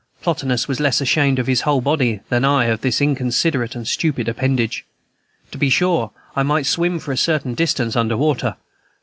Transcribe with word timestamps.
Plotinus 0.23 0.67
was 0.67 0.79
less 0.79 0.99
ashamed 0.99 1.37
of 1.37 1.45
his 1.45 1.61
whole 1.61 1.79
body 1.79 2.21
than 2.29 2.43
I 2.43 2.65
of 2.65 2.81
this 2.81 3.01
inconsiderate 3.01 3.75
and 3.75 3.87
stupid 3.87 4.27
appendage. 4.27 4.83
To 5.51 5.59
be 5.59 5.69
sure, 5.69 6.09
I 6.35 6.41
might 6.41 6.65
swim 6.65 6.97
for 6.97 7.11
a 7.11 7.15
certain 7.17 7.53
distance 7.53 7.95
under 7.95 8.17
water. 8.17 8.55